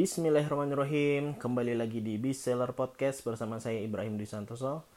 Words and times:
Bismillahirrahmanirrahim. 0.00 1.36
Kembali 1.36 1.76
lagi 1.76 2.00
di 2.00 2.16
Biseller 2.16 2.72
Podcast 2.72 3.20
bersama 3.20 3.60
saya 3.60 3.84
Ibrahim 3.84 4.16
Dwi 4.16 4.24
Santoso 4.24 4.88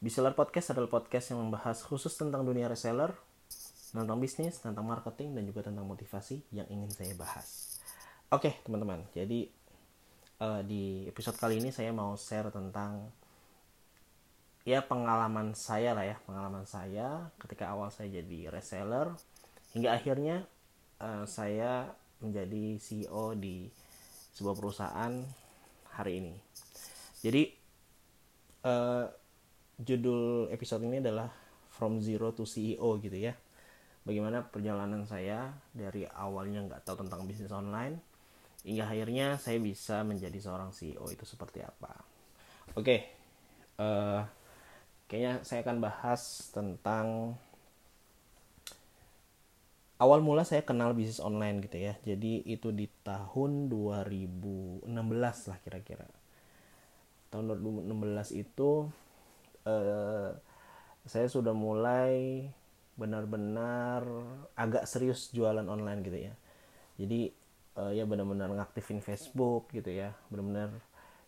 Biseller 0.00 0.32
Podcast 0.32 0.72
adalah 0.72 0.88
podcast 0.88 1.28
yang 1.28 1.44
membahas 1.44 1.84
khusus 1.84 2.16
tentang 2.16 2.40
dunia 2.40 2.64
reseller 2.64 3.12
Tentang 3.92 4.16
bisnis, 4.16 4.56
tentang 4.56 4.88
marketing, 4.88 5.36
dan 5.36 5.44
juga 5.44 5.60
tentang 5.60 5.84
motivasi 5.84 6.40
yang 6.56 6.64
ingin 6.72 6.88
saya 6.88 7.12
bahas. 7.20 7.76
Oke 8.32 8.56
teman-teman, 8.64 9.04
jadi 9.12 9.44
uh, 10.40 10.64
di 10.64 11.04
episode 11.04 11.36
kali 11.36 11.60
ini 11.60 11.68
saya 11.68 11.92
mau 11.92 12.16
share 12.16 12.48
tentang 12.48 13.12
Ya 14.64 14.80
pengalaman 14.80 15.52
saya 15.52 15.92
lah 15.92 16.08
ya 16.08 16.16
Pengalaman 16.24 16.64
saya 16.64 17.28
ketika 17.44 17.76
awal 17.76 17.92
saya 17.92 18.08
jadi 18.08 18.48
reseller. 18.48 19.12
Hingga 19.76 20.00
akhirnya 20.00 20.48
uh, 21.04 21.28
saya 21.28 21.92
menjadi 22.24 22.80
CEO 22.80 23.36
di 23.36 23.68
sebuah 24.36 24.52
perusahaan 24.52 25.12
hari 25.96 26.20
ini. 26.20 26.34
Jadi 27.24 27.42
uh, 28.68 29.08
judul 29.80 30.52
episode 30.52 30.84
ini 30.84 31.00
adalah 31.00 31.32
From 31.72 32.04
Zero 32.04 32.36
to 32.36 32.44
CEO 32.44 33.00
gitu 33.00 33.16
ya. 33.16 33.32
Bagaimana 34.04 34.44
perjalanan 34.44 35.08
saya 35.08 35.50
dari 35.72 36.04
awalnya 36.04 36.68
nggak 36.68 36.84
tahu 36.84 37.02
tentang 37.02 37.24
bisnis 37.24 37.50
online 37.50 37.98
hingga 38.62 38.86
akhirnya 38.86 39.40
saya 39.40 39.56
bisa 39.56 40.04
menjadi 40.04 40.36
seorang 40.36 40.70
CEO 40.70 41.08
itu 41.08 41.24
seperti 41.24 41.64
apa. 41.64 41.96
Oke, 42.76 42.82
okay, 42.82 43.00
uh, 43.80 43.84
eh, 43.84 44.20
kayaknya 45.08 45.32
saya 45.46 45.64
akan 45.64 45.78
bahas 45.80 46.50
tentang 46.52 47.38
awal 49.96 50.20
mula 50.20 50.44
saya 50.44 50.60
kenal 50.60 50.92
bisnis 50.92 51.22
online 51.22 51.64
gitu 51.64 51.80
ya. 51.80 51.94
Jadi 52.04 52.44
itu 52.44 52.72
di 52.72 52.88
tahun 53.04 53.72
2016 53.72 54.88
lah 55.48 55.58
kira-kira. 55.64 56.08
Tahun 57.32 57.44
2016 57.48 58.36
itu 58.36 58.88
eh, 59.64 60.30
saya 61.06 61.26
sudah 61.30 61.56
mulai 61.56 62.46
benar-benar 62.96 64.04
agak 64.56 64.88
serius 64.88 65.32
jualan 65.32 65.64
online 65.64 66.00
gitu 66.04 66.18
ya. 66.28 66.34
Jadi 67.00 67.32
eh, 67.76 67.92
ya 67.96 68.04
benar-benar 68.04 68.52
ngaktifin 68.52 69.00
Facebook 69.00 69.72
gitu 69.72 69.88
ya. 69.88 70.12
Benar-benar 70.28 70.76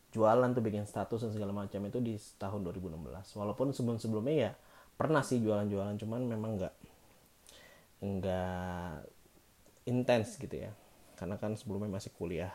jualan 0.09 0.49
tuh 0.57 0.65
bikin 0.65 0.89
status 0.89 1.29
dan 1.29 1.33
segala 1.37 1.53
macam 1.53 1.85
itu 1.85 2.01
di 2.01 2.17
tahun 2.41 2.65
2016 2.65 3.37
walaupun 3.37 3.77
sebelum-sebelumnya 3.77 4.35
ya 4.49 4.51
pernah 4.97 5.21
sih 5.21 5.37
jualan-jualan 5.45 6.01
cuman 6.01 6.21
memang 6.25 6.57
nggak 6.57 6.75
enggak 8.03 9.05
intens 9.89 10.37
gitu 10.39 10.55
ya. 10.55 10.73
Karena 11.19 11.35
kan 11.41 11.59
sebelumnya 11.59 11.99
masih 11.99 12.15
kuliah 12.15 12.55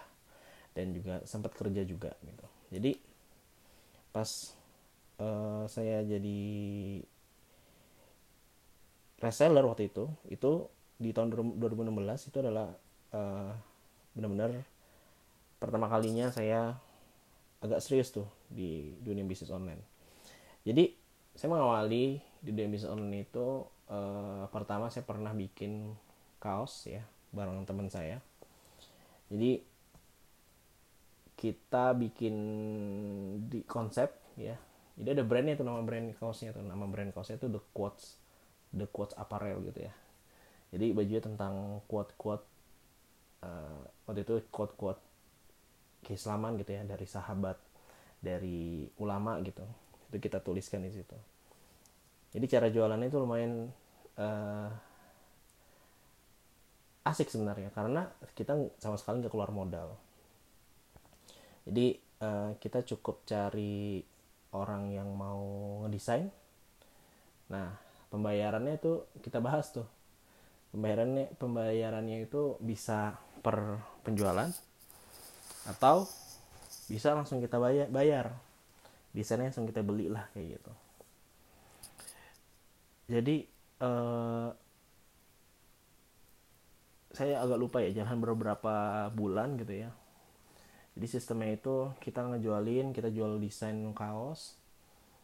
dan 0.74 0.94
juga 0.94 1.22
sempat 1.28 1.54
kerja 1.54 1.86
juga 1.86 2.16
gitu. 2.24 2.46
Jadi 2.74 2.92
pas 4.14 4.30
uh, 5.22 5.66
saya 5.70 6.02
jadi 6.06 6.42
reseller 9.24 9.64
waktu 9.64 9.88
itu 9.88 10.06
itu 10.28 10.68
di 11.00 11.10
tahun 11.16 11.32
2016 11.58 12.30
itu 12.30 12.38
adalah 12.40 12.70
uh, 13.16 13.52
benar-benar 14.14 14.52
pertama 15.58 15.88
kalinya 15.88 16.28
saya 16.30 16.76
agak 17.64 17.80
serius 17.80 18.12
tuh 18.12 18.28
di 18.52 18.94
dunia 19.00 19.24
bisnis 19.24 19.50
online. 19.50 19.80
Jadi 20.68 20.92
saya 21.34 21.50
mengawali 21.56 22.20
di 22.44 22.50
dunia 22.52 22.70
bisnis 22.70 22.92
online 22.92 23.24
itu 23.24 23.48
uh, 23.90 24.46
pertama 24.54 24.88
saya 24.88 25.04
pernah 25.04 25.32
bikin 25.36 25.96
kaos 26.40 26.88
ya 26.88 27.04
bareng 27.34 27.66
teman 27.66 27.90
saya. 27.90 28.22
Jadi 29.34 29.64
kita 31.34 31.98
bikin 31.98 32.36
di 33.50 33.66
konsep 33.66 34.14
ya. 34.38 34.56
Jadi 34.94 35.10
ada 35.18 35.24
brandnya 35.26 35.58
itu 35.58 35.66
nama 35.66 35.82
brand 35.82 36.14
kaosnya 36.16 36.54
tuh. 36.54 36.62
Nama 36.62 36.86
brand 36.86 37.10
kaosnya 37.12 37.42
itu 37.42 37.50
the 37.50 37.62
quotes 37.74 38.22
the 38.70 38.86
quotes 38.86 39.18
apparel 39.18 39.60
gitu 39.66 39.90
ya. 39.90 39.94
Jadi 40.74 40.94
bajunya 40.94 41.22
tentang 41.22 41.82
quote 41.90 42.14
quote 42.18 42.46
uh, 43.42 43.82
waktu 44.06 44.26
itu 44.26 44.42
quote 44.54 44.74
quote 44.78 45.02
keislaman 46.06 46.60
gitu 46.62 46.78
ya 46.78 46.86
dari 46.86 47.06
sahabat 47.10 47.58
dari 48.22 48.86
ulama 49.02 49.42
gitu. 49.42 49.66
Itu 50.14 50.18
kita 50.22 50.40
tuliskan 50.46 50.86
di 50.86 50.94
situ. 50.94 51.18
Jadi 52.34 52.46
cara 52.50 52.70
jualannya 52.70 53.10
itu 53.10 53.18
lumayan 53.22 53.70
uh, 54.18 54.70
asik 57.04 57.28
sebenarnya 57.28 57.70
karena 57.76 58.08
kita 58.32 58.56
sama 58.80 58.96
sekali 58.96 59.20
nggak 59.22 59.34
keluar 59.34 59.52
modal. 59.52 60.00
Jadi 61.68 61.96
uh, 62.24 62.56
kita 62.60 62.84
cukup 62.84 63.24
cari 63.28 64.04
orang 64.56 64.92
yang 64.92 65.12
mau 65.12 65.44
ngedesain. 65.84 66.32
Nah 67.52 67.76
pembayarannya 68.08 68.80
itu 68.80 69.04
kita 69.20 69.44
bahas 69.44 69.72
tuh. 69.76 69.88
Pembayarannya 70.72 71.36
pembayarannya 71.38 72.26
itu 72.26 72.58
bisa 72.64 73.20
per 73.44 73.84
penjualan 74.08 74.50
atau 75.68 76.08
bisa 76.88 77.16
langsung 77.16 77.44
kita 77.44 77.60
bayar 77.60 77.88
bayar. 77.92 78.26
Desainnya 79.14 79.54
langsung 79.54 79.70
kita 79.70 79.86
beli 79.86 80.10
lah 80.10 80.26
kayak 80.34 80.58
gitu. 80.58 80.72
Jadi 83.14 83.53
uh, 83.82 84.50
saya 87.14 87.40
agak 87.46 87.58
lupa 87.62 87.78
ya 87.82 88.04
jangan 88.04 88.18
beberapa 88.22 89.08
bulan 89.14 89.58
gitu 89.58 89.86
ya. 89.86 89.90
Jadi 90.94 91.08
sistemnya 91.10 91.58
itu 91.58 91.90
kita 91.98 92.22
ngejualin 92.22 92.94
kita 92.94 93.10
jual 93.10 93.42
desain 93.42 93.78
kaos 93.98 94.58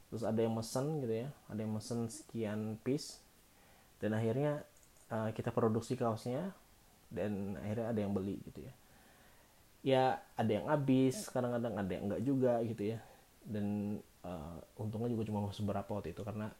terus 0.09 0.25
ada 0.25 0.41
yang 0.41 0.57
mesen 0.57 1.05
gitu 1.05 1.21
ya 1.21 1.29
ada 1.45 1.61
yang 1.61 1.69
mesen 1.69 2.09
sekian 2.09 2.81
piece 2.81 3.21
dan 4.01 4.17
akhirnya 4.17 4.65
uh, 5.13 5.29
kita 5.35 5.53
produksi 5.53 5.93
kaosnya 5.93 6.49
dan 7.11 7.57
akhirnya 7.59 7.87
ada 7.91 7.99
yang 7.99 8.13
beli 8.13 8.39
gitu 8.45 8.63
ya. 8.63 8.73
Ya 9.79 10.03
ada 10.35 10.51
yang 10.51 10.65
habis 10.69 11.27
kadang-kadang 11.31 11.73
ada 11.75 11.91
yang 11.91 12.03
enggak 12.09 12.21
juga 12.23 12.53
gitu 12.63 12.95
ya. 12.95 12.99
Dan 13.43 13.97
uh, 14.23 14.57
untungnya 14.79 15.11
juga 15.11 15.27
cuma 15.27 15.49
seberapa 15.51 15.89
waktu 15.89 16.13
itu 16.13 16.21
karena 16.23 16.53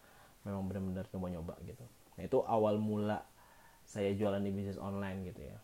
memang 0.44 0.68
benar-benar 0.68 1.06
coba-nyoba 1.12 1.56
gitu. 1.68 1.84
Nah 2.20 2.24
itu 2.28 2.38
awal 2.48 2.80
mula 2.80 3.24
saya 3.84 4.14
jualan 4.14 4.40
di 4.44 4.52
bisnis 4.54 4.78
online 4.78 5.26
gitu 5.34 5.42
ya. 5.50 5.58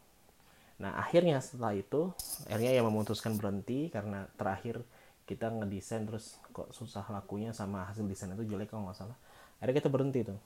Nah 0.81 0.99
akhirnya 0.99 1.39
setelah 1.39 1.77
itu 1.77 2.11
akhirnya 2.49 2.81
yang 2.81 2.87
memutuskan 2.89 3.37
berhenti 3.39 3.87
karena 3.93 4.27
terakhir 4.35 4.83
kita 5.25 5.49
ngedesain 5.49 6.05
terus 6.05 6.37
kok 6.53 6.69
susah 6.69 7.01
lakunya 7.09 7.49
sama 7.49 7.89
hasil 7.89 8.05
desain 8.05 8.29
itu 8.33 8.45
jelek 8.45 8.69
kalau 8.73 8.89
nggak 8.89 8.97
salah. 8.97 9.17
Akhirnya 9.61 9.77
kita 9.81 9.89
berhenti 9.89 10.19
tuh. 10.27 10.39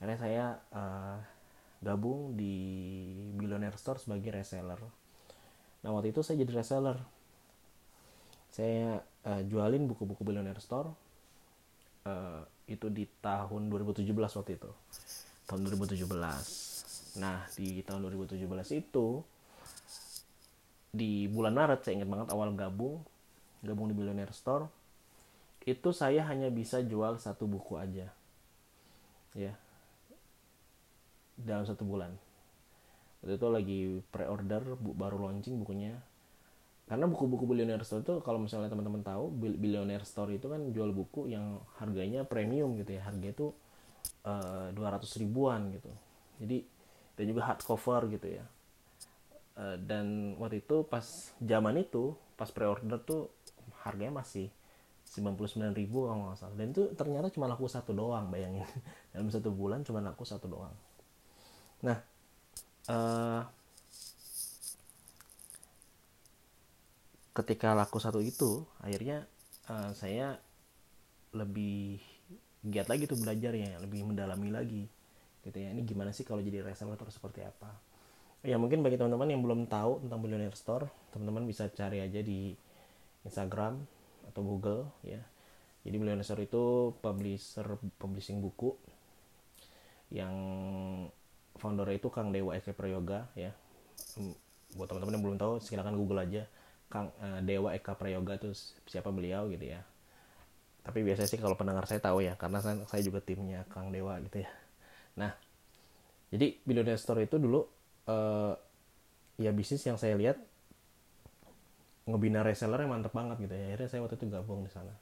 Akhirnya 0.00 0.18
saya 0.20 0.44
uh, 0.72 1.18
gabung 1.84 2.36
di 2.36 2.54
Billionaire 3.36 3.76
Store 3.76 4.00
sebagai 4.00 4.32
reseller. 4.32 4.80
Nah 5.84 5.90
waktu 5.92 6.10
itu 6.10 6.24
saya 6.24 6.40
jadi 6.40 6.62
reseller. 6.62 6.98
Saya 8.48 9.04
uh, 9.28 9.42
jualin 9.44 9.84
buku-buku 9.84 10.24
Billionaire 10.24 10.62
Store 10.64 10.88
uh, 12.08 12.42
itu 12.66 12.86
di 12.90 13.06
tahun 13.22 13.70
2017 13.70 14.06
waktu 14.12 14.52
itu. 14.58 14.70
Tahun 15.46 15.60
2017 15.62 16.66
nah 17.16 17.48
di 17.56 17.80
tahun 17.80 18.12
2017 18.12 18.44
itu 18.76 19.24
di 20.92 21.24
bulan 21.32 21.56
Maret 21.56 21.80
saya 21.80 21.96
ingat 21.96 22.12
banget 22.12 22.28
awal 22.28 22.52
gabung 22.52 23.00
gabung 23.64 23.88
di 23.88 23.96
Billionaire 23.96 24.36
Store 24.36 24.68
itu 25.66 25.90
saya 25.90 26.22
hanya 26.30 26.46
bisa 26.46 26.78
jual 26.78 27.18
satu 27.18 27.50
buku 27.50 27.74
aja. 27.74 28.14
Ya. 29.34 29.58
Dalam 31.34 31.66
satu 31.66 31.82
bulan. 31.82 32.14
Waktu 33.20 33.34
itu 33.34 33.46
lagi 33.50 33.80
pre-order 34.14 34.62
baru 34.78 35.18
launching 35.26 35.58
bukunya 35.58 35.98
karena 36.86 37.10
buku-buku 37.10 37.50
billionaire 37.50 37.82
store 37.82 38.06
itu 38.06 38.14
kalau 38.22 38.38
misalnya 38.38 38.70
teman-teman 38.70 39.02
tahu 39.02 39.26
billionaire 39.34 40.06
store 40.06 40.38
itu 40.38 40.46
kan 40.46 40.70
jual 40.70 40.94
buku 40.94 41.26
yang 41.26 41.58
harganya 41.82 42.22
premium 42.22 42.78
gitu 42.78 42.94
ya. 42.94 43.02
Harga 43.02 43.26
itu 43.26 43.50
eh, 44.22 44.70
dua 44.70 44.94
ratus 44.94 45.18
ribuan 45.18 45.74
gitu. 45.74 45.90
Jadi 46.38 46.62
dan 47.16 47.24
juga 47.24 47.48
hardcover 47.48 48.12
gitu 48.12 48.28
ya. 48.28 48.44
Uh, 49.56 49.80
dan 49.80 50.36
waktu 50.36 50.60
itu 50.60 50.84
pas 50.84 51.32
zaman 51.40 51.80
itu 51.80 52.12
pas 52.36 52.52
pre-order 52.52 53.00
tuh 53.00 53.32
harganya 53.88 54.20
masih 54.20 54.52
99 55.16 55.72
ribu 55.72 56.04
kalau 56.04 56.28
nggak 56.28 56.36
salah. 56.36 56.56
Dan 56.60 56.76
itu 56.76 56.92
ternyata 56.92 57.32
cuma 57.32 57.48
laku 57.48 57.64
satu 57.64 57.96
doang 57.96 58.28
bayangin. 58.28 58.68
Dalam 59.16 59.32
satu 59.32 59.48
bulan 59.48 59.80
cuma 59.80 60.04
laku 60.04 60.28
satu 60.28 60.44
doang. 60.44 60.76
Nah 61.80 61.96
uh, 62.92 63.40
ketika 67.36 67.76
laku 67.76 68.00
satu 68.00 68.24
itu 68.24 68.64
akhirnya 68.80 69.28
uh, 69.68 69.92
saya 69.92 70.40
lebih 71.36 72.00
giat 72.64 72.88
lagi 72.88 73.04
tuh 73.04 73.20
belajar 73.20 73.52
ya 73.52 73.76
lebih 73.78 74.08
mendalami 74.08 74.48
lagi 74.48 74.84
gitu 75.44 75.58
ya. 75.60 75.70
Ini 75.70 75.84
gimana 75.84 76.10
sih 76.10 76.24
kalau 76.24 76.40
jadi 76.40 76.64
reseller 76.64 76.96
seperti 77.12 77.44
apa? 77.44 77.70
Ya 78.42 78.56
mungkin 78.56 78.80
bagi 78.80 78.96
teman-teman 78.96 79.28
yang 79.28 79.42
belum 79.44 79.68
tahu 79.68 80.06
tentang 80.06 80.18
Billionaire 80.24 80.56
Store 80.56 80.88
teman-teman 81.12 81.44
bisa 81.44 81.68
cari 81.70 82.00
aja 82.00 82.24
di 82.24 82.56
Instagram 83.22 83.84
atau 84.32 84.40
Google 84.42 84.88
ya. 85.04 85.20
Jadi 85.84 85.96
Billionaire 86.00 86.26
Store 86.26 86.42
itu 86.42 86.96
publisher 86.98 87.78
publishing 88.00 88.40
buku 88.40 88.74
yang 90.10 90.34
founder 91.58 91.86
itu 91.92 92.08
Kang 92.08 92.32
Dewa 92.32 92.56
Eka 92.56 92.72
Prayoga 92.72 93.28
ya. 93.38 93.52
Buat 94.74 94.88
teman-teman 94.90 95.14
yang 95.20 95.24
belum 95.24 95.38
tahu 95.38 95.52
silakan 95.62 95.94
Google 95.94 96.24
aja 96.24 96.48
Kang 96.86 97.10
uh, 97.18 97.42
Dewa 97.42 97.74
Eka 97.74 97.98
Prayoga 97.98 98.38
itu 98.38 98.54
siapa 98.86 99.10
beliau 99.10 99.50
gitu 99.50 99.66
ya. 99.66 99.82
Tapi 100.86 101.02
biasanya 101.02 101.26
sih 101.26 101.40
kalau 101.42 101.58
pendengar 101.58 101.82
saya 101.90 101.98
tahu 101.98 102.22
ya 102.22 102.38
karena 102.38 102.62
saya, 102.62 102.78
saya 102.86 103.02
juga 103.02 103.18
timnya 103.18 103.66
Kang 103.70 103.90
Dewa 103.90 104.18
gitu 104.22 104.46
ya. 104.46 104.50
Nah 105.18 105.34
jadi 106.30 106.58
Billionaire 106.62 106.98
Store 106.98 107.22
itu 107.22 107.38
dulu 107.38 107.66
uh, 108.06 108.54
ya 109.38 109.50
bisnis 109.50 109.82
yang 109.86 109.98
saya 109.98 110.14
lihat 110.14 110.38
ngebina 112.06 112.46
reseller 112.46 112.86
yang 112.86 112.94
mantep 112.94 113.10
banget 113.10 113.50
gitu 113.50 113.54
ya. 113.54 113.74
Akhirnya 113.74 113.88
saya 113.90 114.00
waktu 114.06 114.16
itu 114.18 114.26
gabung 114.30 114.62
di 114.62 114.70
sana. 114.70 114.94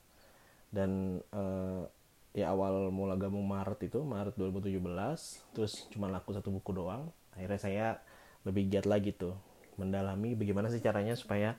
Dan 0.72 1.20
uh, 1.36 1.84
ya 2.34 2.50
awal 2.50 2.88
mula 2.90 3.14
gabung 3.14 3.44
Maret 3.44 3.86
itu 3.86 4.02
Maret 4.02 4.34
2017 4.34 4.80
terus 5.54 5.86
cuma 5.92 6.08
laku 6.08 6.32
satu 6.32 6.48
buku 6.48 6.72
doang. 6.72 7.12
Akhirnya 7.36 7.60
saya 7.60 7.86
lebih 8.48 8.72
giat 8.72 8.88
lagi 8.88 9.12
tuh 9.12 9.36
mendalami 9.80 10.38
bagaimana 10.38 10.70
sih 10.70 10.82
caranya 10.82 11.14
supaya 11.14 11.56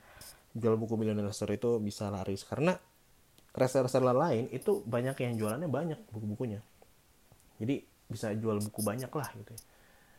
jual 0.55 0.79
buku 0.79 0.95
Millionaire 0.95 1.35
Store 1.35 1.53
itu 1.55 1.77
bisa 1.83 2.07
laris. 2.07 2.47
Karena 2.47 2.75
reseller-reseller 3.55 4.15
lain 4.15 4.45
itu 4.51 4.83
banyak 4.83 5.15
yang 5.23 5.33
jualannya 5.39 5.69
banyak 5.71 5.99
buku-bukunya. 6.11 6.59
Jadi 7.59 7.83
bisa 8.11 8.31
jual 8.35 8.59
buku 8.59 8.79
banyak 8.83 9.09
lah 9.09 9.29
gitu 9.39 9.51
ya. 9.55 9.61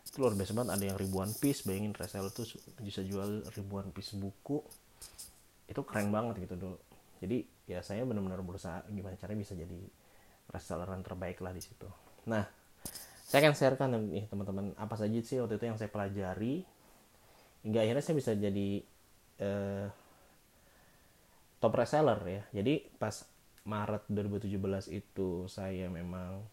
Itu 0.07 0.17
luar 0.23 0.39
biasa 0.39 0.53
banget 0.55 0.71
ada 0.79 0.85
yang 0.87 0.99
ribuan 0.99 1.31
piece 1.37 1.67
bayangin 1.67 1.93
reseller 1.93 2.33
tuh 2.33 2.47
bisa 2.81 3.05
jual 3.05 3.45
ribuan 3.53 3.93
piece 3.93 4.17
buku. 4.17 4.65
Itu 5.69 5.85
keren 5.85 6.09
banget 6.09 6.49
gitu 6.49 6.55
dulu. 6.57 6.79
Jadi 7.21 7.45
ya 7.67 7.81
saya 7.83 8.05
benar-benar 8.05 8.41
berusaha 8.45 8.85
gimana 8.93 9.19
caranya 9.19 9.41
bisa 9.43 9.53
jadi 9.57 9.81
reselleran 10.53 11.03
terbaik 11.03 11.43
lah 11.43 11.53
di 11.53 11.63
situ. 11.65 11.89
Nah 12.31 12.47
saya 13.27 13.43
akan 13.43 13.55
sharekan 13.59 13.91
nih 14.07 14.31
teman-teman 14.31 14.71
apa 14.79 14.95
saja 14.95 15.19
sih 15.19 15.43
waktu 15.43 15.59
itu 15.59 15.67
yang 15.67 15.75
saya 15.75 15.91
pelajari 15.91 16.63
hingga 17.67 17.83
akhirnya 17.83 18.05
saya 18.07 18.15
bisa 18.15 18.33
jadi 18.39 18.69
uh, 19.43 19.91
top 21.59 21.75
reseller 21.75 22.21
ya. 22.23 22.43
Jadi 22.63 22.87
pas 22.95 23.27
Maret 23.67 24.07
2017 24.07 24.55
itu 24.95 25.51
saya 25.51 25.91
memang 25.91 26.47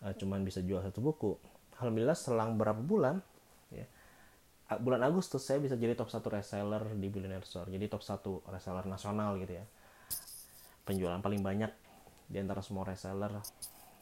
uh, 0.00 0.14
cuman 0.16 0.40
bisa 0.40 0.64
jual 0.64 0.80
satu 0.80 1.04
buku. 1.04 1.36
Alhamdulillah 1.76 2.16
selang 2.16 2.56
berapa 2.56 2.80
bulan 2.80 3.20
ya 3.68 3.84
bulan 4.80 5.04
Agustus 5.04 5.44
saya 5.44 5.60
bisa 5.60 5.76
jadi 5.76 5.92
top 5.92 6.08
satu 6.08 6.32
reseller 6.32 6.88
di 6.96 7.12
Billionaire 7.12 7.44
Store. 7.44 7.68
Jadi 7.68 7.84
top 7.92 8.00
satu 8.00 8.40
reseller 8.48 8.88
nasional 8.88 9.36
gitu 9.36 9.60
ya. 9.60 9.64
Penjualan 10.88 11.20
paling 11.20 11.44
banyak 11.44 11.68
di 12.32 12.40
antara 12.40 12.64
semua 12.64 12.88
reseller 12.88 13.44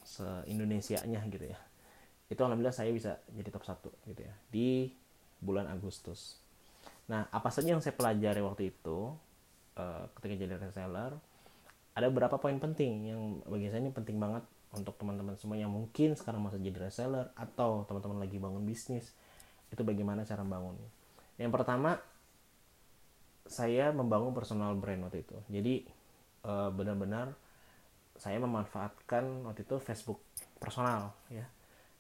se 0.07 0.25
Indonesia 0.47 1.03
nya 1.03 1.19
gitu 1.27 1.50
ya. 1.50 1.59
Itu 2.31 2.47
alhamdulillah 2.47 2.79
saya 2.79 2.95
bisa 2.95 3.19
jadi 3.35 3.50
top 3.50 3.67
satu 3.67 3.91
gitu 4.07 4.23
ya 4.23 4.33
di 4.55 4.95
bulan 5.43 5.67
Agustus 5.67 6.44
nah 7.05 7.29
apa 7.29 7.49
saja 7.53 7.77
yang 7.77 7.83
saya 7.85 7.93
pelajari 7.93 8.41
waktu 8.41 8.73
itu 8.73 9.12
uh, 9.77 10.05
ketika 10.19 10.35
jadi 10.41 10.55
reseller 10.56 11.12
ada 11.95 12.06
beberapa 12.11 12.41
poin 12.41 12.56
penting 12.59 13.12
yang 13.12 13.21
bagi 13.45 13.69
saya 13.69 13.85
ini 13.85 13.93
penting 13.93 14.17
banget 14.19 14.43
untuk 14.75 14.99
teman-teman 14.99 15.39
semua 15.39 15.55
yang 15.55 15.71
mungkin 15.71 16.19
sekarang 16.19 16.43
masih 16.43 16.59
jadi 16.59 16.89
reseller 16.91 17.31
atau 17.39 17.87
teman-teman 17.87 18.25
lagi 18.25 18.41
bangun 18.41 18.65
bisnis 18.65 19.15
itu 19.71 19.83
bagaimana 19.85 20.27
cara 20.27 20.43
bangun 20.43 20.75
yang 21.39 21.51
pertama 21.55 21.99
saya 23.45 23.93
membangun 23.93 24.33
personal 24.33 24.73
brand 24.77 25.05
waktu 25.05 25.21
itu. 25.25 25.37
Jadi 25.53 25.75
uh, 26.49 26.73
benar-benar 26.73 27.37
saya 28.17 28.39
memanfaatkan 28.41 29.45
waktu 29.45 29.67
itu 29.67 29.77
Facebook 29.83 30.23
personal 30.62 31.12
ya 31.27 31.45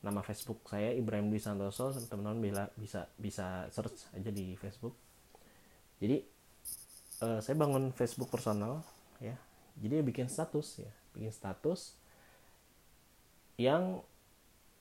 nama 0.04 0.20
Facebook 0.20 0.60
saya 0.68 0.92
Ibrahim 0.92 1.32
Dwi 1.32 1.40
Santoso 1.40 1.88
teman-teman 1.96 2.38
bila 2.44 2.62
bisa 2.76 3.08
bisa 3.16 3.64
search 3.72 4.12
aja 4.12 4.28
di 4.28 4.52
Facebook. 4.60 4.92
Jadi 5.96 6.20
uh, 7.24 7.40
saya 7.40 7.56
bangun 7.56 7.88
Facebook 7.96 8.28
personal 8.28 8.84
ya. 9.24 9.34
Jadi 9.80 10.04
bikin 10.04 10.28
status 10.28 10.84
ya. 10.84 10.92
Bikin 11.16 11.32
status 11.32 11.96
yang 13.54 14.02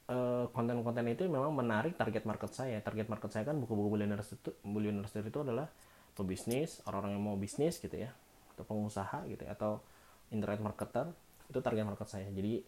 eh, 0.09 0.45
konten-konten 0.49 1.05
uh, 1.05 1.13
itu 1.13 1.29
memang 1.29 1.53
menarik 1.53 1.97
target 1.97 2.25
market 2.25 2.53
saya. 2.53 2.77
Target 2.81 3.09
market 3.09 3.29
saya 3.33 3.45
kan 3.45 3.57
buku-buku 3.57 3.97
billionaires 3.97 4.33
itu 4.33 4.53
billionaires 4.61 5.13
itu 5.13 5.39
adalah 5.41 5.69
pebisnis 6.13 6.81
orang-orang 6.85 7.17
yang 7.17 7.23
mau 7.25 7.37
bisnis 7.37 7.81
gitu 7.81 7.93
ya 7.93 8.13
atau 8.53 8.65
pengusaha 8.69 9.25
gitu 9.25 9.49
ya, 9.49 9.57
atau 9.57 9.81
internet 10.29 10.61
marketer 10.61 11.09
itu 11.49 11.59
target 11.61 11.85
market 11.85 12.09
saya. 12.09 12.29
Jadi 12.29 12.61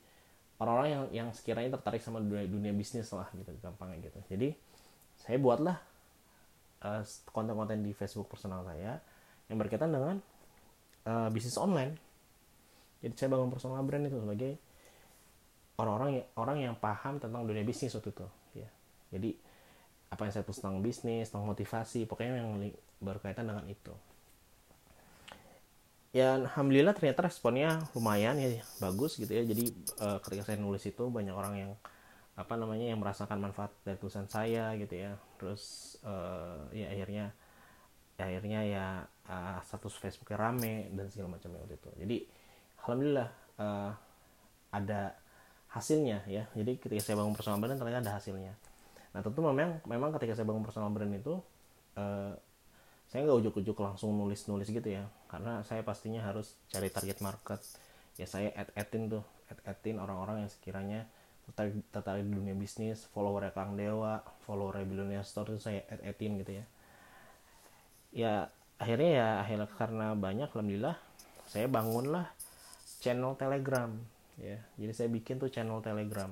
orang-orang 0.60 0.90
yang 0.90 1.04
yang 1.12 1.28
sekiranya 1.36 1.76
tertarik 1.80 2.00
sama 2.00 2.24
dunia, 2.24 2.48
dunia 2.48 2.72
bisnis 2.72 3.12
lah 3.12 3.28
gitu 3.36 3.52
gampangnya 3.60 4.08
gitu. 4.08 4.20
Jadi 4.32 4.50
saya 5.20 5.38
buatlah 5.40 5.78
uh, 6.84 7.04
konten-konten 7.32 7.84
di 7.84 7.92
Facebook 7.92 8.32
personal 8.32 8.64
saya 8.64 9.00
yang 9.52 9.58
berkaitan 9.60 9.92
dengan 9.92 10.16
uh, 11.08 11.30
bisnis 11.32 11.60
online. 11.60 12.00
Jadi 13.04 13.14
saya 13.20 13.30
bangun 13.36 13.52
personal 13.52 13.84
brand 13.84 14.08
itu 14.08 14.18
sebagai 14.18 14.52
orang-orang 15.76 16.24
yang 16.24 16.28
orang 16.40 16.58
yang 16.72 16.76
paham 16.80 17.20
tentang 17.20 17.44
dunia 17.44 17.68
bisnis 17.68 17.92
waktu 17.94 18.16
itu 18.16 18.28
ya. 18.56 18.70
Jadi 19.12 19.36
apa 20.08 20.22
yang 20.24 20.32
saya 20.32 20.44
tulis 20.48 20.60
tentang 20.64 20.80
bisnis 20.80 21.28
tentang 21.28 21.50
motivasi 21.52 22.08
pokoknya 22.08 22.40
yang 22.40 22.56
berkaitan 23.04 23.52
dengan 23.52 23.66
itu 23.68 23.92
ya 26.16 26.40
alhamdulillah 26.40 26.96
ternyata 26.96 27.28
responnya 27.28 27.84
lumayan 27.92 28.40
ya 28.40 28.64
bagus 28.80 29.20
gitu 29.20 29.36
ya. 29.36 29.44
Jadi 29.44 29.76
uh, 30.00 30.24
ketika 30.24 30.48
saya 30.48 30.58
nulis 30.64 30.88
itu 30.88 31.04
banyak 31.12 31.36
orang 31.36 31.54
yang 31.60 31.72
apa 32.40 32.56
namanya 32.56 32.88
yang 32.88 33.00
merasakan 33.04 33.40
manfaat 33.44 33.76
dari 33.84 34.00
tulisan 34.00 34.24
saya 34.32 34.72
gitu 34.80 34.96
ya. 34.96 35.20
Terus 35.36 35.96
uh, 36.08 36.72
ya 36.72 36.88
akhirnya 36.88 37.36
ya 38.16 38.24
akhirnya 38.32 38.60
ya 38.64 38.86
uh, 39.28 39.60
status 39.60 40.00
Facebooknya 40.00 40.40
rame 40.40 40.88
dan 40.96 41.12
segala 41.12 41.36
macamnya 41.36 41.60
waktu 41.68 41.76
itu. 41.76 41.90
Jadi 42.00 42.18
alhamdulillah 42.80 43.30
uh, 43.60 43.92
ada 44.72 45.20
hasilnya 45.76 46.24
ya. 46.32 46.48
Jadi 46.56 46.80
ketika 46.80 47.04
saya 47.04 47.20
bangun 47.20 47.36
personal 47.36 47.60
brand 47.60 47.76
ternyata 47.76 48.08
ada 48.08 48.16
hasilnya. 48.16 48.56
Nah 49.12 49.20
tentu 49.20 49.44
memang 49.44 49.84
memang 49.84 50.16
ketika 50.16 50.40
saya 50.40 50.48
bangun 50.48 50.64
personal 50.64 50.88
brand 50.96 51.12
itu 51.12 51.44
uh, 52.00 52.32
saya 53.06 53.22
nggak 53.28 53.38
ujuk-ujuk 53.48 53.78
langsung 53.84 54.16
nulis-nulis 54.16 54.72
gitu 54.72 54.90
ya 54.90 55.06
karena 55.36 55.60
saya 55.68 55.84
pastinya 55.84 56.24
harus 56.24 56.56
cari 56.72 56.88
target 56.88 57.20
market. 57.20 57.60
Ya 58.16 58.24
saya 58.24 58.56
add-addin 58.56 59.12
tuh 59.12 59.24
add-addin 59.52 60.00
orang-orang 60.00 60.48
yang 60.48 60.52
sekiranya 60.52 61.04
tertarik, 61.44 61.76
tertarik 61.92 62.24
di 62.24 62.32
dunia 62.32 62.56
bisnis 62.56 63.04
follower 63.12 63.52
Kang 63.52 63.76
Dewa 63.76 64.24
follower 64.48 64.80
Billionaire 64.88 65.28
Store 65.28 65.52
itu 65.52 65.60
saya 65.60 65.84
add-addin 65.92 66.40
gitu 66.40 66.52
ya. 66.56 66.66
Ya 68.16 68.34
akhirnya 68.80 69.12
ya 69.12 69.28
akhirnya 69.44 69.68
karena 69.76 70.08
banyak 70.16 70.48
alhamdulillah 70.56 70.96
saya 71.52 71.68
bangunlah 71.68 72.32
channel 73.04 73.36
telegram 73.36 73.92
ya. 74.40 74.56
Jadi 74.80 74.94
saya 74.96 75.12
bikin 75.12 75.36
tuh 75.36 75.52
channel 75.52 75.84
telegram. 75.84 76.32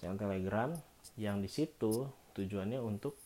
Channel 0.00 0.16
telegram 0.16 0.72
yang 1.20 1.44
di 1.44 1.52
situ 1.52 2.08
tujuannya 2.32 2.80
untuk 2.80 3.20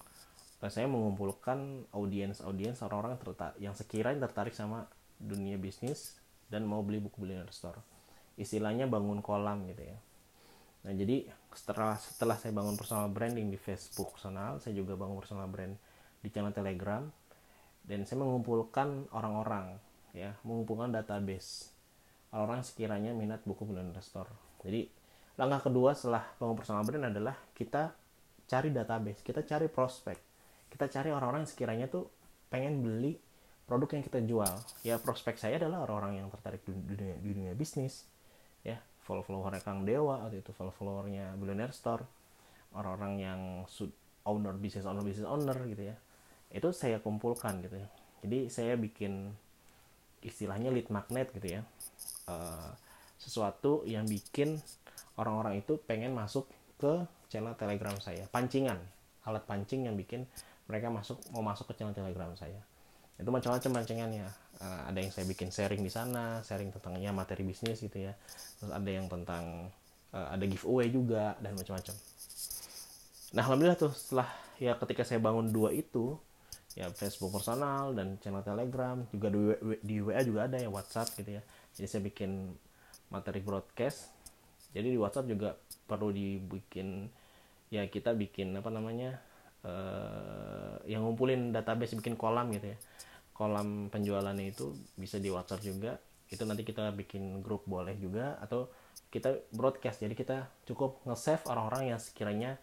saya 0.65 0.89
mengumpulkan 0.89 1.85
audiens-audiens 1.93 2.81
orang-orang 2.81 3.21
yang 3.61 3.77
sekiranya 3.77 4.25
tertarik 4.25 4.57
sama 4.57 4.89
dunia 5.21 5.61
bisnis 5.61 6.17
dan 6.49 6.65
mau 6.65 6.81
beli 6.81 6.97
buku 6.97 7.21
billionaire 7.21 7.53
store. 7.53 7.81
Istilahnya 8.41 8.89
bangun 8.89 9.21
kolam 9.21 9.69
gitu 9.69 9.85
ya. 9.85 9.99
Nah 10.89 10.93
jadi 10.97 11.29
setelah 11.53 12.01
setelah 12.01 12.37
saya 12.41 12.57
bangun 12.57 12.77
personal 12.77 13.09
branding 13.13 13.49
di 13.53 13.59
Facebook 13.61 14.17
personal 14.17 14.61
saya 14.61 14.77
juga 14.77 14.93
bangun 14.93 15.19
personal 15.21 15.49
brand 15.49 15.73
di 16.21 16.29
channel 16.29 16.53
Telegram 16.53 17.05
dan 17.85 18.05
saya 18.05 18.21
mengumpulkan 18.21 19.09
orang-orang 19.13 19.77
ya 20.13 20.37
mengumpulkan 20.45 20.93
database 20.93 21.73
orang-orang 22.33 22.65
sekiranya 22.65 23.13
minat 23.13 23.45
buku 23.45 23.69
billionaire 23.69 24.05
store. 24.05 24.33
Jadi 24.65 24.89
langkah 25.37 25.69
kedua 25.69 25.93
setelah 25.93 26.25
bangun 26.41 26.57
personal 26.57 26.85
brand 26.85 27.13
adalah 27.13 27.37
kita 27.53 27.93
cari 28.47 28.73
database 28.73 29.21
kita 29.21 29.45
cari 29.45 29.69
prospek 29.69 30.36
kita 30.77 30.93
cari 30.93 31.09
orang-orang 31.09 31.49
yang 31.49 31.51
sekiranya 31.51 31.87
tuh 31.89 32.13
pengen 32.53 32.85
beli 32.85 33.17
produk 33.65 33.97
yang 33.97 34.05
kita 34.05 34.21
jual. 34.21 34.55
Ya 34.85 35.01
prospek 35.01 35.41
saya 35.41 35.57
adalah 35.57 35.89
orang-orang 35.89 36.21
yang 36.21 36.29
tertarik 36.29 36.61
di 36.69 36.77
dunia, 36.77 37.17
di 37.17 37.33
dunia 37.33 37.53
bisnis. 37.57 38.05
Ya 38.61 38.85
follow 39.09 39.25
followernya 39.25 39.65
Kang 39.65 39.89
Dewa 39.89 40.21
atau 40.29 40.37
itu 40.37 40.53
follow 40.53 40.77
followernya 40.77 41.33
Billionaire 41.41 41.73
Store. 41.73 42.05
Orang-orang 42.77 43.13
yang 43.17 43.41
owner 44.29 44.53
bisnis 44.61 44.85
owner 44.85 45.01
bisnis 45.01 45.25
owner 45.25 45.57
gitu 45.65 45.89
ya. 45.89 45.97
Itu 46.53 46.77
saya 46.77 47.01
kumpulkan 47.01 47.65
gitu 47.65 47.81
ya. 47.81 47.89
Jadi 48.21 48.53
saya 48.53 48.77
bikin 48.77 49.33
istilahnya 50.21 50.69
lead 50.69 50.93
magnet 50.93 51.33
gitu 51.33 51.57
ya. 51.57 51.65
Uh, 52.29 52.69
sesuatu 53.17 53.81
yang 53.89 54.05
bikin 54.05 54.61
orang-orang 55.17 55.65
itu 55.65 55.81
pengen 55.89 56.13
masuk 56.13 56.45
ke 56.77 57.09
channel 57.33 57.57
telegram 57.57 57.97
saya. 57.97 58.29
Pancingan 58.29 58.77
alat 59.27 59.43
pancing 59.43 59.91
yang 59.91 59.99
bikin 59.99 60.23
mereka 60.67 60.91
masuk 60.91 61.19
mau 61.31 61.43
masuk 61.43 61.71
ke 61.71 61.79
channel 61.79 61.95
telegram 61.95 62.35
saya. 62.35 62.61
Itu 63.17 63.33
macam-macam 63.33 63.71
pancingannya 63.81 64.27
uh, 64.61 64.81
ada 64.93 64.99
yang 65.01 65.09
saya 65.09 65.25
bikin 65.25 65.49
sharing 65.49 65.81
di 65.81 65.89
sana 65.89 66.45
sharing 66.45 66.69
tentang 66.75 67.01
ya 67.01 67.15
materi 67.15 67.47
bisnis 67.47 67.81
gitu 67.81 68.11
ya. 68.11 68.13
Terus 68.61 68.73
ada 68.75 68.91
yang 68.91 69.07
tentang 69.09 69.73
uh, 70.13 70.29
ada 70.35 70.45
giveaway 70.45 70.91
juga 70.93 71.39
dan 71.41 71.57
macam-macam. 71.57 71.95
Nah 73.35 73.43
alhamdulillah 73.43 73.79
tuh 73.79 73.93
setelah 73.95 74.29
ya 74.61 74.77
ketika 74.77 75.03
saya 75.05 75.21
bangun 75.21 75.53
dua 75.53 75.73
itu 75.73 76.17
ya 76.77 76.93
Facebook 76.93 77.33
personal 77.33 77.97
dan 77.97 78.21
channel 78.21 78.45
Telegram 78.45 79.01
juga 79.09 79.33
di, 79.33 79.41
di 79.81 79.97
WA 80.05 80.21
juga 80.21 80.45
ada 80.45 80.61
ya 80.61 80.69
WhatsApp 80.69 81.17
gitu 81.17 81.41
ya. 81.41 81.43
Jadi 81.73 81.87
saya 81.89 82.03
bikin 82.05 82.53
materi 83.09 83.41
broadcast. 83.41 84.13
Jadi 84.77 84.93
di 84.93 84.99
WhatsApp 85.01 85.31
juga 85.31 85.57
perlu 85.89 86.13
dibikin 86.13 87.09
ya 87.73 87.89
kita 87.89 88.13
bikin 88.13 88.55
apa 88.55 88.69
namanya 88.69 89.19
uh, 89.67 90.79
yang 90.87 91.03
ngumpulin 91.03 91.51
database 91.51 91.99
bikin 91.99 92.15
kolam 92.15 92.55
gitu 92.55 92.73
ya. 92.73 92.79
Kolam 93.35 93.93
penjualannya 93.93 94.55
itu 94.55 94.73
bisa 94.95 95.19
di 95.19 95.29
WhatsApp 95.29 95.67
juga. 95.67 95.99
Itu 96.31 96.47
nanti 96.47 96.63
kita 96.63 96.95
bikin 96.95 97.43
grup 97.43 97.67
boleh 97.67 97.99
juga 97.99 98.39
atau 98.39 98.71
kita 99.11 99.51
broadcast. 99.53 100.01
Jadi 100.03 100.15
kita 100.15 100.47
cukup 100.65 101.03
nge-save 101.05 101.45
orang-orang 101.51 101.93
yang 101.95 102.01
sekiranya 102.01 102.57